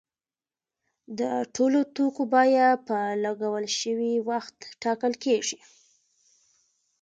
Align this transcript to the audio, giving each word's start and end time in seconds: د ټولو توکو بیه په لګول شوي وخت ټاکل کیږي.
د 1.19 1.21
ټولو 1.55 1.79
توکو 1.95 2.23
بیه 2.33 2.67
په 2.87 2.97
لګول 3.23 3.65
شوي 3.79 4.13
وخت 4.29 4.57
ټاکل 4.83 5.13
کیږي. 5.23 5.59